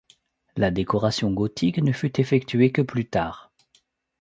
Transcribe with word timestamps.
La 0.57 0.71
décoration 0.71 1.31
gothique 1.31 1.77
ne 1.77 1.91
fut 1.91 2.19
effectuée 2.19 2.71
que 2.71 2.81
plus 2.81 3.07
tard. 3.07 3.51